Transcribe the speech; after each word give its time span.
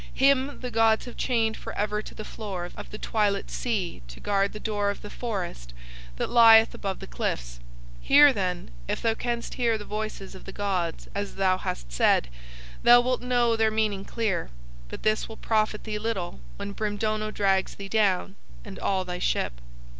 Him 0.15 0.61
the 0.61 0.71
gods 0.71 1.05
have 1.05 1.15
chained 1.15 1.55
for 1.55 1.73
ever 1.77 2.01
to 2.01 2.15
the 2.15 2.25
floor 2.25 2.67
of 2.75 2.89
the 2.89 2.97
twilit 2.97 3.51
sea 3.51 4.01
to 4.07 4.19
guard 4.19 4.51
the 4.51 4.59
door 4.59 4.89
of 4.89 5.03
the 5.03 5.11
forest 5.11 5.75
that 6.15 6.31
lieth 6.31 6.73
above 6.73 6.97
the 6.97 7.05
cliffs. 7.05 7.59
Here, 8.01 8.33
then, 8.33 8.71
if 8.87 8.99
thou 8.99 9.13
canst 9.13 9.53
hear 9.53 9.77
the 9.77 9.85
voices 9.85 10.33
of 10.33 10.45
the 10.45 10.51
gods 10.51 11.07
as 11.13 11.35
thou 11.35 11.59
hast 11.59 11.91
said, 11.91 12.29
thou 12.81 12.99
wilt 12.99 13.21
know 13.21 13.55
their 13.55 13.69
meaning 13.69 14.03
clear, 14.03 14.49
but 14.89 15.03
this 15.03 15.29
will 15.29 15.37
profit 15.37 15.83
thee 15.83 15.99
little 15.99 16.39
when 16.55 16.73
Brimdono 16.73 17.29
drags 17.29 17.75
thee 17.75 17.87
down 17.87 18.33
and 18.65 18.79
all 18.79 19.05
thy 19.05 19.19
ship. 19.19 19.61